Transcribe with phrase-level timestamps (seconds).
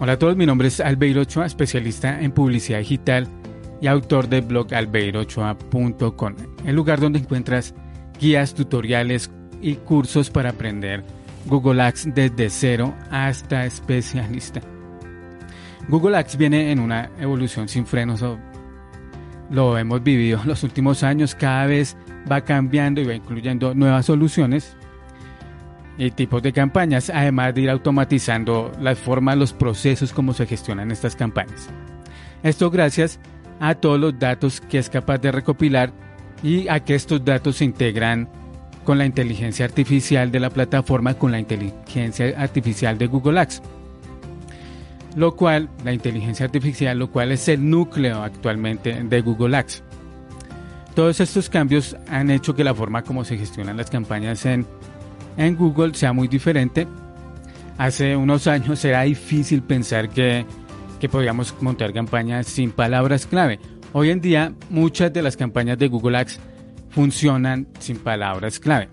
[0.00, 3.26] Hola a todos, mi nombre es Albeiro Ochoa, especialista en publicidad digital
[3.80, 7.74] y autor del blog albeirochoa.com, el lugar donde encuentras
[8.20, 9.28] guías, tutoriales
[9.60, 11.02] y cursos para aprender
[11.46, 14.60] Google Ads desde cero hasta especialista.
[15.88, 18.24] Google Ads viene en una evolución sin frenos,
[19.50, 21.96] lo hemos vivido los últimos años, cada vez
[22.30, 24.76] va cambiando y va incluyendo nuevas soluciones
[25.98, 30.92] y tipos de campañas, además de ir automatizando las formas, los procesos, como se gestionan
[30.92, 31.68] estas campañas.
[32.42, 33.18] Esto gracias
[33.60, 35.92] a todos los datos que es capaz de recopilar
[36.42, 38.28] y a que estos datos se integran
[38.84, 43.60] con la inteligencia artificial de la plataforma, con la inteligencia artificial de Google Ads.
[45.16, 49.82] Lo cual, la inteligencia artificial, lo cual es el núcleo actualmente de Google Ads.
[50.94, 54.66] Todos estos cambios han hecho que la forma como se gestionan las campañas en
[55.38, 56.86] en Google sea muy diferente.
[57.78, 60.44] Hace unos años era difícil pensar que,
[61.00, 63.60] que podíamos montar campañas sin palabras clave.
[63.92, 66.40] Hoy en día muchas de las campañas de Google Ads
[66.90, 68.88] funcionan sin palabras clave.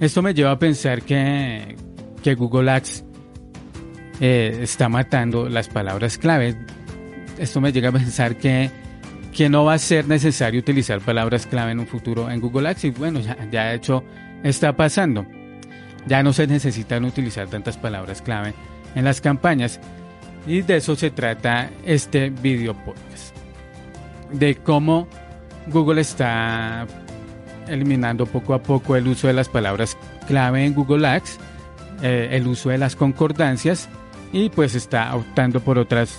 [0.00, 1.76] Esto me lleva a pensar que,
[2.22, 3.04] que Google Ads
[4.20, 6.56] eh, está matando las palabras clave.
[7.38, 8.70] Esto me llega a pensar que,
[9.32, 12.84] que no va a ser necesario utilizar palabras clave en un futuro en Google Ads.
[12.86, 14.02] Y bueno, ya, ya he hecho
[14.42, 15.26] está pasando.
[16.06, 18.54] Ya no se necesitan utilizar tantas palabras clave
[18.94, 19.80] en las campañas
[20.46, 23.34] y de eso se trata este video podcast.
[24.32, 25.08] De cómo
[25.66, 26.86] Google está
[27.68, 29.96] eliminando poco a poco el uso de las palabras
[30.26, 31.38] clave en Google Ads,
[32.02, 33.88] eh, el uso de las concordancias
[34.32, 36.18] y pues está optando por otras,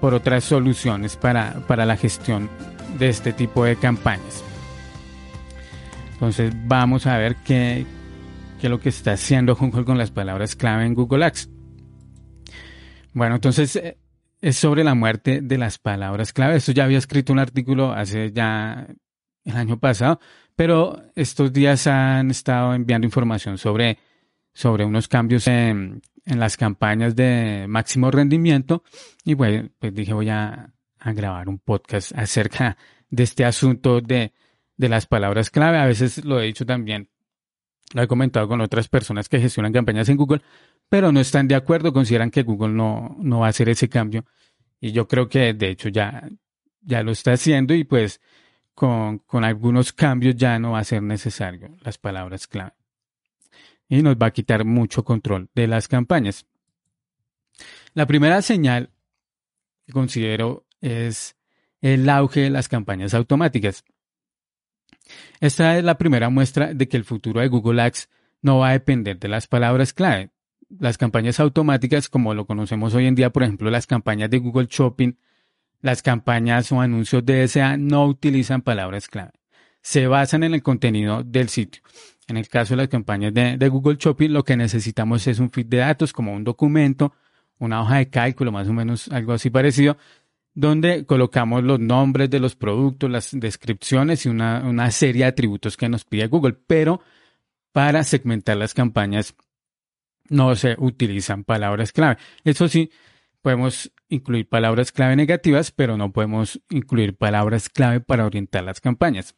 [0.00, 2.50] por otras soluciones para, para la gestión
[2.98, 4.44] de este tipo de campañas.
[6.16, 7.84] Entonces vamos a ver qué,
[8.58, 11.50] qué es lo que está haciendo Google con las palabras clave en Google Ads.
[13.12, 13.98] Bueno, entonces eh,
[14.40, 16.56] es sobre la muerte de las palabras clave.
[16.56, 18.86] Esto ya había escrito un artículo hace ya
[19.44, 20.18] el año pasado,
[20.54, 23.98] pero estos días han estado enviando información sobre,
[24.54, 28.82] sobre unos cambios en, las campañas de máximo rendimiento
[29.22, 32.76] y bueno, pues dije voy a, a grabar un podcast acerca
[33.10, 34.32] de este asunto de
[34.76, 35.78] de las palabras clave.
[35.78, 37.08] A veces lo he dicho también,
[37.94, 40.42] lo he comentado con otras personas que gestionan campañas en Google,
[40.88, 44.24] pero no están de acuerdo, consideran que Google no, no va a hacer ese cambio.
[44.80, 46.28] Y yo creo que de hecho ya,
[46.82, 48.20] ya lo está haciendo y pues
[48.74, 52.74] con, con algunos cambios ya no va a ser necesario las palabras clave.
[53.88, 56.44] Y nos va a quitar mucho control de las campañas.
[57.94, 58.90] La primera señal
[59.86, 61.36] que considero es
[61.80, 63.84] el auge de las campañas automáticas.
[65.40, 68.08] Esta es la primera muestra de que el futuro de Google Ads
[68.42, 70.30] no va a depender de las palabras clave.
[70.68, 74.66] Las campañas automáticas, como lo conocemos hoy en día, por ejemplo, las campañas de Google
[74.68, 75.14] Shopping,
[75.80, 79.32] las campañas o anuncios de SA no utilizan palabras clave.
[79.82, 81.82] Se basan en el contenido del sitio.
[82.26, 85.50] En el caso de las campañas de, de Google Shopping, lo que necesitamos es un
[85.50, 87.12] feed de datos como un documento,
[87.58, 89.96] una hoja de cálculo, más o menos algo así parecido,
[90.56, 95.88] donde colocamos los nombres de los productos, las descripciones y una, serie de atributos que
[95.88, 96.56] nos pide Google.
[96.66, 97.02] Pero
[97.72, 99.34] para segmentar las campañas
[100.30, 102.16] no se utilizan palabras clave.
[102.42, 102.90] Eso sí,
[103.42, 109.36] podemos incluir palabras clave negativas, pero no podemos incluir palabras clave para orientar las campañas.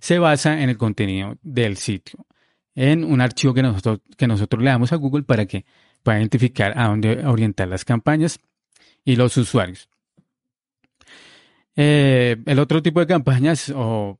[0.00, 2.26] Se basa en el contenido del sitio,
[2.74, 5.64] en un archivo que nosotros, que nosotros le damos a Google para que
[6.02, 8.40] pueda identificar a dónde orientar las campañas
[9.04, 9.88] y los usuarios.
[11.76, 14.18] Eh, el otro tipo de campañas o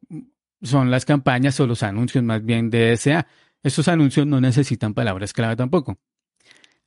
[0.63, 3.27] son las campañas o los anuncios más bien de SA.
[3.63, 5.99] Estos anuncios no necesitan palabras clave tampoco.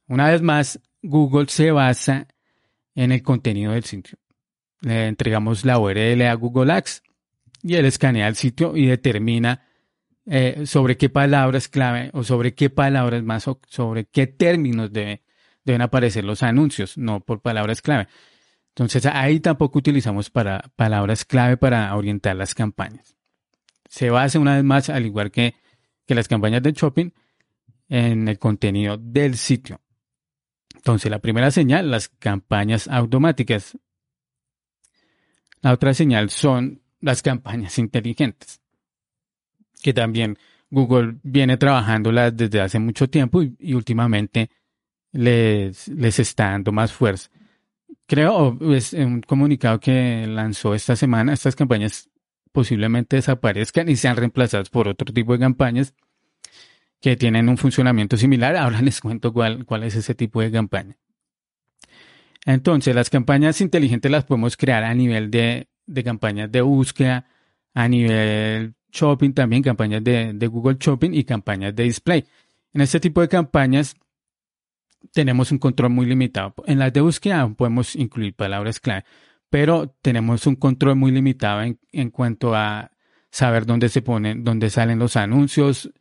[0.07, 2.28] Una vez más, Google se basa
[2.95, 4.18] en el contenido del sitio.
[4.81, 7.04] Le entregamos la URL a Google Ads
[7.63, 9.66] y él escanea el sitio y determina
[10.25, 15.24] eh, sobre qué palabras clave o sobre qué palabras más o sobre qué términos debe
[15.68, 18.08] deben aparecer los anuncios, no por palabras clave.
[18.69, 23.18] Entonces ahí tampoco utilizamos para palabras clave para orientar las campañas.
[23.90, 25.56] Se basa una vez más, al igual que,
[26.06, 27.10] que las campañas de shopping,
[27.90, 29.81] en el contenido del sitio.
[30.74, 33.78] Entonces la primera señal, las campañas automáticas.
[35.62, 38.62] La otra señal son las campañas inteligentes,
[39.81, 40.38] que también
[40.70, 44.50] Google viene trabajándolas desde hace mucho tiempo y últimamente
[45.18, 47.30] les, les está dando más fuerza.
[48.06, 52.10] Creo, es un comunicado que lanzó esta semana, estas campañas
[52.52, 55.94] posiblemente desaparezcan y sean reemplazadas por otro tipo de campañas.
[57.00, 58.56] que tienen un funcionamiento similar.
[58.58, 60.98] Ahora les cuento cuál, cuál es ese tipo de campaña.
[62.46, 67.28] Entonces, las campañas inteligentes las podemos crear a nivel de, de campañas de búsqueda,
[67.74, 72.25] a nivel shopping también, campañas de, de, Google Shopping y campañas de display.
[72.74, 73.96] En este tipo de campañas
[75.14, 76.54] tenemos un control muy limitado.
[76.66, 79.06] En las de búsqueda podemos incluir palabras clave,
[79.50, 82.92] pero tenemos un control muy limitado en, en cuanto a
[83.32, 85.92] saber dónde se ponen, dónde salen los anuncios,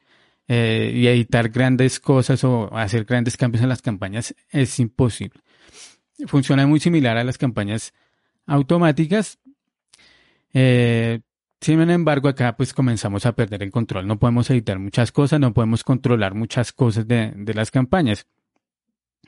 [0.49, 5.41] eh, y editar grandes cosas o hacer grandes cambios en las campañas es imposible.
[6.27, 7.93] Funciona muy similar a las campañas
[8.47, 9.41] automáticas.
[10.53, 11.21] Eh,
[11.61, 14.07] sin embargo, acá pues comenzamos a perder el control.
[14.07, 18.27] No podemos editar muchas cosas, no podemos controlar muchas cosas de, de las campañas.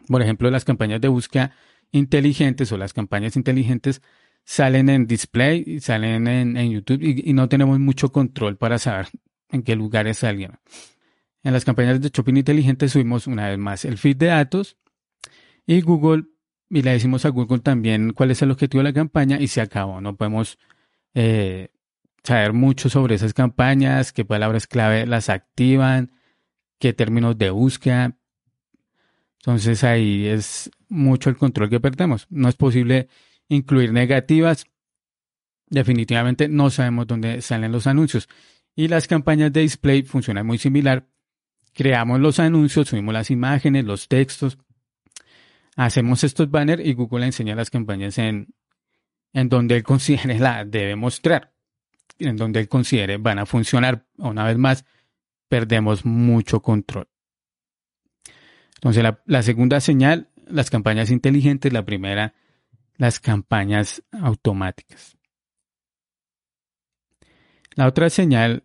[0.06, 1.52] Por ejemplo, las campañas de búsqueda
[1.90, 4.02] inteligentes o las campañas inteligentes
[4.44, 9.08] salen en display, salen en, YouTube y, y, no tenemos mucho control para saber
[9.50, 10.58] en qué lugares salieron.
[11.42, 14.76] En las campañas de shopping inteligente subimos una vez más el feed de datos
[15.66, 16.24] y Google,
[16.70, 19.60] y le decimos a Google también cuál es el objetivo de la campaña y se
[19.60, 20.00] acabó.
[20.00, 20.58] No podemos
[21.14, 21.68] eh,
[22.22, 26.12] saber mucho sobre esas campañas, qué palabras clave las activan,
[26.78, 28.18] qué términos de búsqueda.
[29.48, 32.26] Entonces ahí es mucho el control que perdemos.
[32.28, 33.08] No es posible
[33.48, 34.66] incluir negativas.
[35.70, 38.28] Definitivamente no sabemos dónde salen los anuncios.
[38.76, 41.08] Y las campañas de display funcionan muy similar
[41.78, 44.58] creamos los anuncios, subimos las imágenes, los textos,
[45.76, 48.48] hacemos estos banners y Google enseña las campañas en,
[49.32, 51.52] en donde él considere la debe mostrar,
[52.18, 54.04] en donde él considere van a funcionar.
[54.16, 54.84] Una vez más,
[55.48, 57.06] perdemos mucho control.
[58.78, 62.34] Entonces, la, segunda señal, las campañas inteligentes, la primera,
[62.96, 65.19] las campañas automáticas.
[67.75, 68.62] La otra señal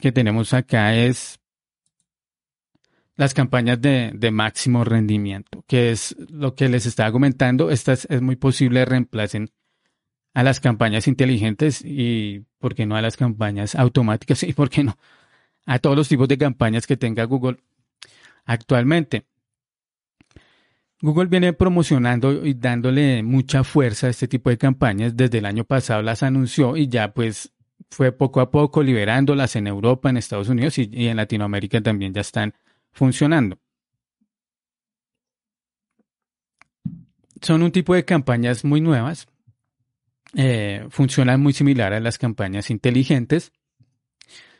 [0.00, 1.40] que tenemos acá es
[3.16, 7.70] las campañas de, de, máximo rendimiento, que es lo que les estaba comentando.
[7.70, 9.50] Estas es muy posible reemplacen
[10.32, 14.42] a las campañas inteligentes y, ¿por qué no a las campañas automáticas?
[14.44, 14.96] Y, ¿por qué no?
[15.66, 17.58] A todos los tipos de campañas que tenga Google
[18.48, 19.26] actualmente.
[21.00, 25.16] Google viene promocionando y dándole mucha fuerza a este tipo de campañas.
[25.16, 27.52] Desde el año pasado las anunció y ya pues
[27.90, 32.22] fue poco a poco liberándolas en Europa, en Estados Unidos y, en Latinoamérica también ya
[32.22, 32.54] están
[32.90, 33.58] funcionando.
[37.40, 39.28] Son un tipo de campañas muy nuevas.
[40.34, 43.52] Eh, funcionan muy similar a las campañas inteligentes.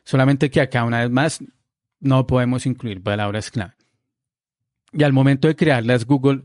[0.04, 1.40] Solamente que acá, una vez más,
[2.00, 3.77] no podemos incluir palabras clave.
[4.92, 6.44] Y al momento de crearlas, Google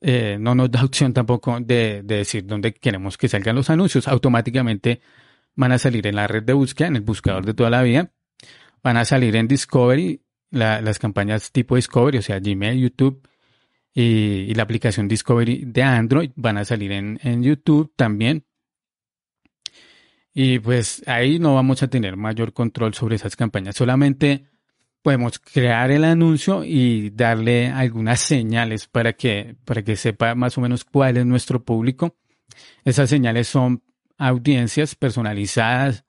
[0.00, 4.08] eh, no nos da opción tampoco de, de, decir dónde queremos que salgan los anuncios.
[4.08, 5.00] Automáticamente
[5.56, 8.10] van a salir en la red de búsqueda, en el buscador de toda la vida.
[8.82, 13.28] Van a salir en Discovery las campañas tipo Discovery, o sea, Gmail, YouTube
[13.94, 18.44] y, la aplicación Discovery de Android van a salir en, en YouTube también.
[20.32, 23.76] Y pues ahí no vamos a tener mayor control sobre esas campañas.
[23.76, 24.49] Solamente
[25.02, 30.60] podemos crear el anuncio y darle algunas señales para que, para que sepa más o
[30.60, 32.16] menos cuál es nuestro público.
[32.84, 33.82] Esas señales son
[34.18, 36.04] audiencias personalizadas,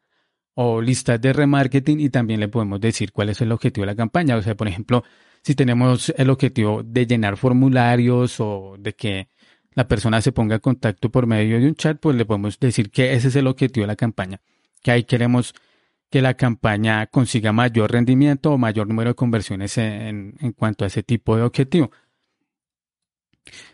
[0.53, 3.95] o listas de remarketing y también le podemos decir cuál es el objetivo de la
[3.95, 4.35] campaña.
[4.35, 5.03] O sea, por ejemplo,
[5.43, 9.29] si tenemos el objetivo de llenar formularios o de que
[9.73, 12.91] la persona se ponga en contacto por medio de un chat, pues le podemos decir
[12.91, 14.41] que ese es el objetivo de la campaña,
[14.83, 15.53] que ahí queremos
[16.11, 21.03] que la campaña consiga mayor rendimiento o mayor número de conversiones en, cuanto a ese
[21.03, 21.89] tipo de objetivo.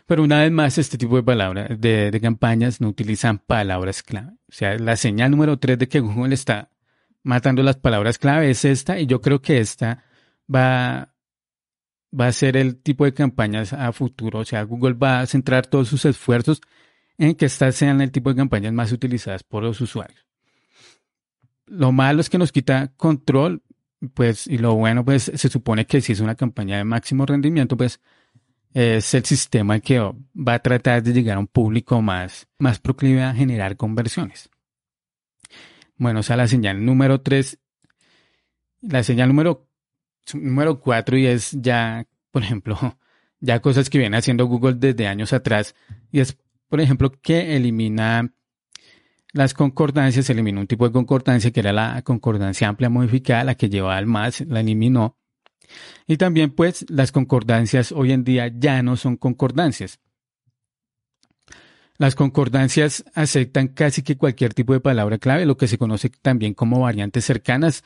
[0.06, 4.32] Pero una vez más, este tipo de palabras, de, de, campañas no utilizan palabras clave.
[4.48, 6.70] O sea, la señal número tres de que Google está
[7.24, 10.04] matando las palabras clave es esta, y yo creo que esta
[10.52, 11.14] va,
[12.18, 14.40] va a ser el tipo de campañas a futuro.
[14.40, 16.60] O sea, Google va a centrar todos sus esfuerzos
[17.18, 20.27] en que estas sean el tipo de campañas más utilizadas por los usuarios.
[21.68, 23.62] Lo malo es que nos quita control,
[24.14, 27.76] pues, y lo bueno, pues, se supone que si es una campaña de máximo rendimiento,
[27.76, 28.00] pues,
[28.74, 33.22] es el sistema que va a tratar de llegar a un público más, más proclive
[33.22, 34.50] a generar conversiones.
[35.96, 37.58] Bueno, o sea, la señal número 3,
[38.82, 39.68] la señal número,
[40.32, 42.78] número 4 y es ya, por ejemplo,
[43.40, 45.74] ya cosas que viene haciendo Google desde años atrás
[46.12, 48.32] y es, por ejemplo, que elimina
[49.38, 53.68] las concordancias, elimina un tipo de concordancia que era la concordancia amplia modificada, la que
[53.68, 55.16] llevaba al más, la eliminó
[56.08, 60.00] y también pues las concordancias hoy en día ya no son concordancias.
[61.98, 66.52] Las concordancias aceptan casi que cualquier tipo de palabra clave, lo que se conoce también
[66.54, 67.84] como variantes cercanas.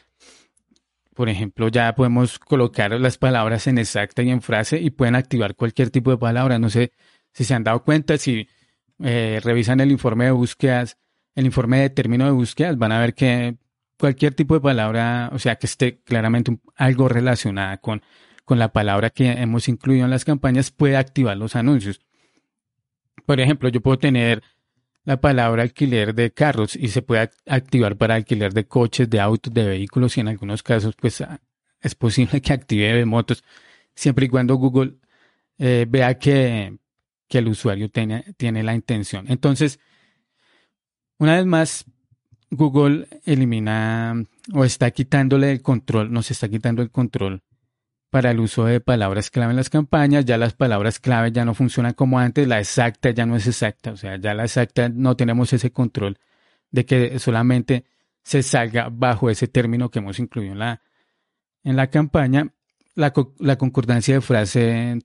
[1.14, 5.54] por ejemplo, ya podemos colocar las palabras en exacta y en frase y pueden activar
[5.54, 6.58] cualquier tipo de palabra.
[6.58, 6.92] No sé
[7.34, 8.48] si se han dado cuenta, si
[9.00, 10.96] eh, revisan el informe de búsquedas,
[11.34, 13.56] el informe de término de búsquedas, van a ver que
[13.98, 18.02] cualquier tipo de palabra, o sea, que esté claramente algo relacionada con,
[18.44, 22.00] con la palabra que hemos incluido en las campañas, puede activar los anuncios.
[23.26, 24.42] Por ejemplo, yo puedo tener
[25.04, 29.52] la palabra alquiler de carros y se puede activar para alquiler de coches, de autos,
[29.52, 31.40] de vehículos y en algunos casos pues ah,
[31.80, 33.42] es posible que active de motos
[33.94, 34.94] siempre y cuando Google
[35.58, 36.78] eh, vea que,
[37.28, 39.26] que, el usuario tiene, tiene la intención.
[39.28, 39.80] Entonces,
[41.22, 41.84] una vez más,
[42.50, 47.44] Google elimina o está quitándole el control, nos está quitando el control
[48.10, 50.24] para el uso de palabras clave en las campañas.
[50.24, 53.92] Ya las palabras clave ya no funcionan como antes, la exacta ya no es exacta,
[53.92, 56.18] o sea, ya la exacta no tenemos ese control
[56.72, 57.84] de que solamente
[58.24, 60.82] se salga bajo ese término que hemos incluido en la,
[61.62, 62.52] en la campaña.
[62.96, 64.98] La, concordancia de frase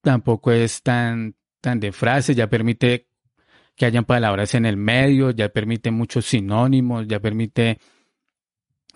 [0.00, 3.13] tampoco es tan, tan de frase, ya permite
[3.76, 7.78] que hayan palabras en el medio, ya permite muchos sinónimos, ya permite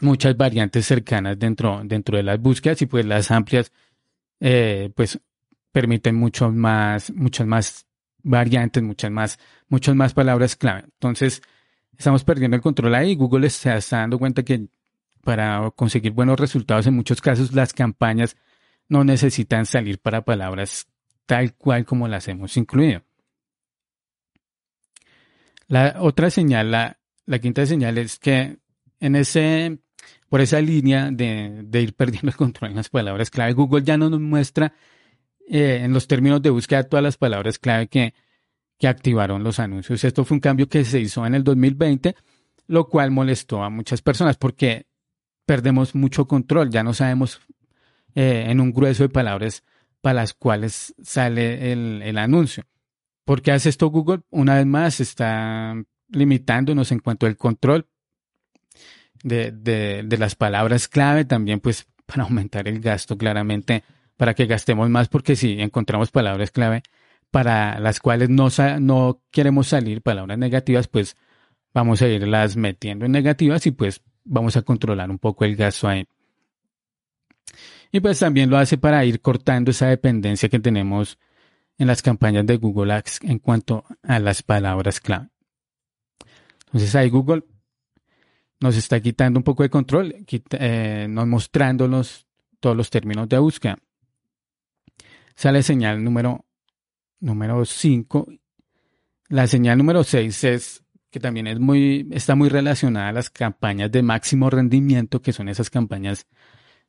[0.00, 3.72] muchas variantes cercanas dentro, dentro de las búsquedas y pues las amplias
[4.40, 5.20] eh, pues
[5.72, 7.86] permiten mucho más, muchas más
[8.22, 10.84] variantes, muchas más, muchas más palabras clave.
[10.84, 11.42] Entonces,
[11.96, 13.14] estamos perdiendo el control ahí.
[13.14, 14.68] Google se está dando cuenta que
[15.22, 18.36] para conseguir buenos resultados en muchos casos las campañas
[18.88, 20.86] no necesitan salir para palabras
[21.26, 23.02] tal cual como las hemos incluido.
[25.68, 28.58] La otra señal, la, la quinta señal es que
[29.00, 29.78] en ese
[30.28, 33.52] por esa línea de, ir perdiendo el control en las palabras clave.
[33.52, 34.72] Google ya no nos muestra
[35.48, 38.14] eh, en los términos de búsqueda todas las palabras clave que,
[38.78, 40.04] que activaron los anuncios.
[40.04, 42.14] Esto fue un cambio que se hizo en el 2020,
[42.66, 44.86] lo cual molestó a muchas personas porque
[45.46, 47.40] perdemos mucho control, ya no sabemos
[48.14, 49.64] eh, en un grueso de palabras
[50.02, 52.64] para las cuales sale el, el anuncio.
[53.28, 54.22] ¿Por qué hace esto Google?
[54.30, 55.74] Una vez más está
[56.08, 57.86] limitándonos en cuanto al control
[59.22, 63.84] de las palabras clave, también pues para aumentar el gasto claramente,
[64.16, 66.82] para que gastemos más, porque si encontramos palabras clave
[67.30, 68.48] para las cuales no,
[68.80, 71.14] no queremos salir, palabras negativas, pues
[71.74, 75.86] vamos a irlas metiendo en negativas y pues vamos a controlar un poco el gasto
[75.86, 76.08] ahí.
[77.92, 81.18] Y pues también lo hace para ir cortando esa dependencia que tenemos
[81.78, 85.28] en las campañas de Google Ads en cuanto a las palabras clave.
[86.66, 87.44] Entonces ahí Google
[88.60, 92.26] nos está quitando un poco de control, eh, nos mostrándonos
[92.60, 93.78] todos los términos de búsqueda.
[95.36, 96.44] Sale señal número
[97.20, 98.26] número 5.
[99.28, 103.90] La señal número 6 es que también es muy, está muy relacionada a las campañas
[103.90, 106.26] de máximo rendimiento, que son esas campañas,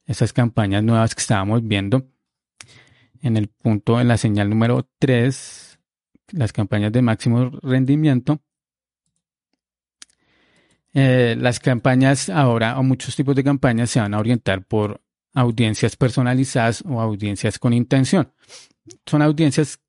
[0.06, 2.08] esas campañas nuevas que estábamos viendo.
[3.22, 5.80] En el punto, en la señal número 3,
[6.32, 8.42] las campañas de máximo rendimiento
[10.94, 15.02] eh, las campañas ahora o muchos tipos de campañas se van a orientar por
[15.34, 18.34] audiencias personalizadas o audiencias con intención.
[19.06, 19.80] Son audiencias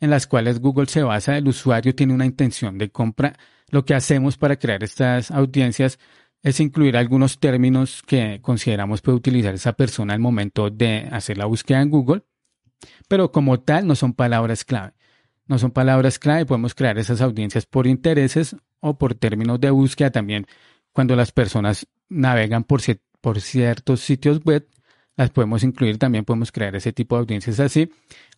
[0.00, 3.36] en las cuales Google se basa, el usuario tiene una intención de compra.
[3.70, 5.98] Lo que hacemos para crear estas audiencias
[6.42, 11.46] es incluir algunos términos que consideramos puede utilizar esa persona al momento de hacer la
[11.46, 12.22] búsqueda en Google,
[13.08, 14.92] pero como tal no son palabras clave.
[15.46, 20.10] No son palabras clave, podemos crear esas audiencias por intereses o por términos de búsqueda
[20.10, 20.46] también.
[20.92, 22.82] Cuando las personas navegan por,
[23.40, 24.68] ciertos sitios web,
[25.16, 27.90] las podemos incluir, también podemos crear ese tipo de audiencias así,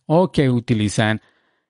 [0.05, 1.21] o que utilizan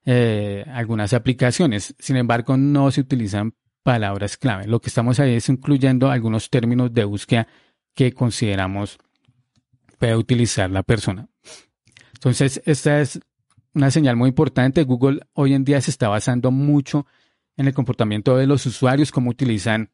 [0.05, 1.95] eh, algunas aplicaciones.
[1.97, 4.67] Sin embargo, no se utilizan palabras clave.
[4.67, 7.47] Lo que estamos ahí es incluyendo algunos términos de búsqueda
[7.95, 8.99] que consideramos
[9.97, 11.30] puede utilizar la persona.
[12.21, 13.19] Entonces, esta es
[13.73, 14.83] una señal muy importante.
[14.83, 17.07] Google hoy en día se está basando mucho
[17.57, 19.89] en el comportamiento de los usuarios, cómo utilizan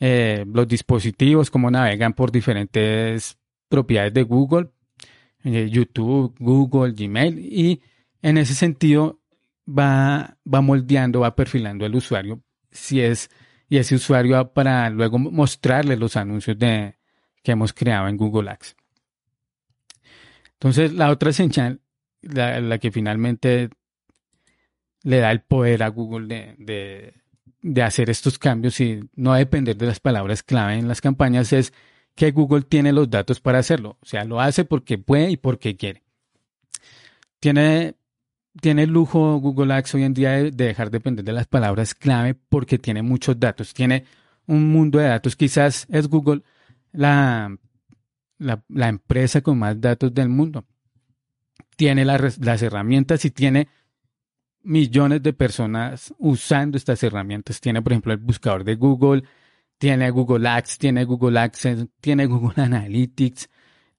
[0.00, 3.36] eh, los dispositivos, cómo navegan por diferentes
[3.68, 4.70] propiedades de Google,
[5.44, 7.82] eh, YouTube, Google, Gmail, y
[8.22, 9.20] en ese sentido
[9.68, 13.28] va, va moldeando, va perfilando el usuario, si es,
[13.68, 18.77] y ese usuario para luego mostrarle los anuncios que hemos creado en Google Ads.
[20.58, 21.80] Entonces, la otra señal,
[22.20, 23.70] la que finalmente
[25.04, 26.26] le da el poder a Google
[26.58, 27.14] de,
[27.62, 31.72] de, hacer estos cambios y no depender de las palabras clave en las campañas es
[32.16, 33.98] que Google tiene los datos para hacerlo.
[34.00, 36.02] O sea, lo hace porque puede y porque quiere.
[37.38, 37.94] Tiene,
[38.60, 41.46] tiene el lujo Google Ads hoy en día de, de dejar de depender de las
[41.46, 43.72] palabras clave porque tiene muchos datos.
[43.74, 44.04] Tiene
[44.46, 45.36] un mundo de datos.
[45.36, 46.42] Quizás es Google
[46.90, 47.56] la,
[48.38, 50.64] la, empresa con más datos del mundo.
[51.76, 53.68] Tiene las herramientas y tiene
[54.62, 57.60] millones de personas usando estas herramientas.
[57.60, 59.24] Tiene, por ejemplo, el buscador de Google,
[59.78, 63.48] tiene Google Ads, tiene Google Access, tiene Google Analytics,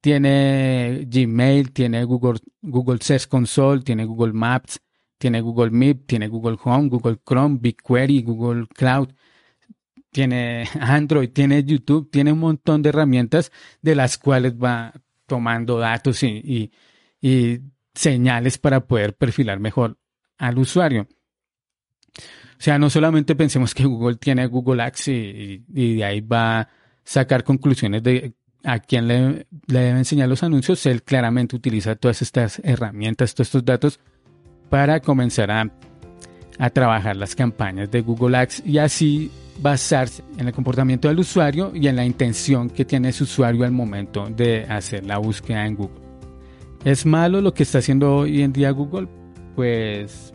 [0.01, 4.79] tiene Gmail, tiene Google, Google Search Console, tiene Google Maps,
[5.17, 9.13] tiene Google Meet, tiene Google Home, Google Chrome, BigQuery, Google Cloud,
[10.11, 13.51] tiene Android, tiene YouTube, tiene un montón de herramientas
[13.81, 14.93] de las cuales va
[15.25, 16.71] tomando datos y,
[17.21, 17.59] y,
[17.93, 19.97] señales para poder perfilar mejor
[20.37, 21.07] al usuario.
[22.17, 26.69] O sea, no solamente pensemos que Google tiene Google Ads y, de ahí va a
[27.03, 30.85] sacar conclusiones de a quién le, le debe enseñar los anuncios.
[30.85, 33.99] Él claramente utiliza todas estas herramientas, todos estos datos
[34.69, 35.71] para comenzar a,
[36.57, 41.71] a trabajar las campañas de Google Ads y así basarse en el comportamiento del usuario
[41.73, 45.75] y en la intención que tiene ese usuario al momento de hacer la búsqueda en
[45.75, 46.01] Google.
[46.83, 49.07] ¿Es malo lo que está haciendo hoy en día Google?
[49.55, 50.33] Pues,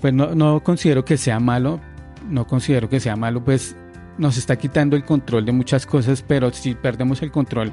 [0.00, 1.80] pues no, no considero que sea malo,
[2.28, 3.76] no considero que sea malo, pues
[4.18, 7.72] nos está quitando el control de muchas cosas, pero si perdemos el control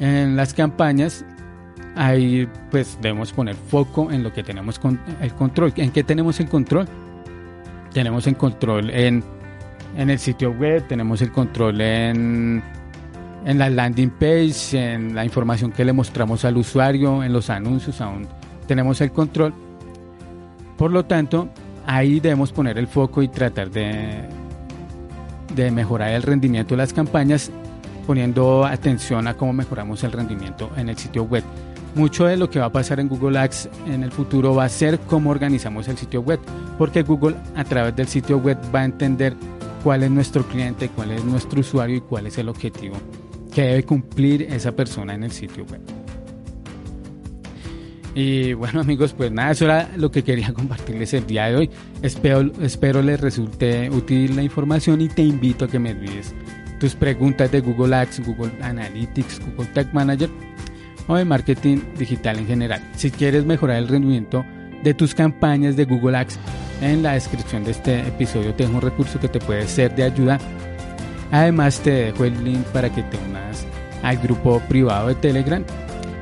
[0.00, 1.24] en las campañas,
[1.94, 4.80] ahí pues debemos poner foco en lo que tenemos
[5.20, 5.72] el control.
[5.76, 6.88] ¿En qué tenemos el control?
[7.96, 9.24] Tenemos el control en,
[9.96, 12.62] en el sitio web, tenemos el control en,
[13.46, 18.02] en la landing page, en la información que le mostramos al usuario, en los anuncios,
[18.02, 18.28] aún
[18.66, 19.54] tenemos el control.
[20.76, 21.48] Por lo tanto,
[21.86, 24.28] ahí debemos poner el foco y tratar de,
[25.54, 27.50] de mejorar el rendimiento de las campañas,
[28.06, 31.44] poniendo atención a cómo mejoramos el rendimiento en el sitio web.
[31.96, 34.68] Mucho de lo que va a pasar en Google Ads en el futuro va a
[34.68, 36.38] ser cómo organizamos el sitio web,
[36.76, 39.34] porque Google a través del sitio web va a entender
[39.82, 42.96] cuál es nuestro cliente, cuál es nuestro usuario y cuál es el objetivo
[43.50, 45.80] que debe cumplir esa persona en el sitio web.
[48.14, 51.70] Y bueno amigos, pues nada, eso era lo que quería compartirles el día de hoy.
[52.02, 56.34] Espero, espero les resulte útil la información y te invito a que me envíes
[56.78, 60.28] tus preguntas de Google Ads, Google Analytics, Google Tag Manager
[61.06, 62.82] o de marketing digital en general.
[62.96, 64.44] Si quieres mejorar el rendimiento
[64.82, 66.38] de tus campañas de Google Ads,
[66.80, 70.04] en la descripción de este episodio te dejo un recurso que te puede ser de
[70.04, 70.38] ayuda.
[71.30, 73.66] Además te dejo el link para que te unas
[74.02, 75.64] al grupo privado de Telegram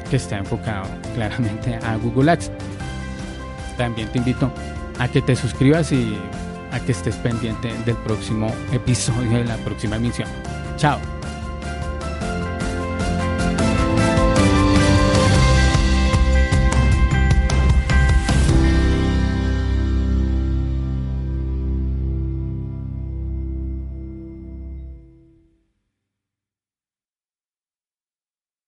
[0.08, 2.50] que está enfocado claramente a Google Ads.
[3.76, 4.52] También te invito
[4.98, 6.16] a que te suscribas y
[6.70, 10.28] a que estés pendiente del próximo episodio de la próxima emisión.
[10.76, 11.23] Chao.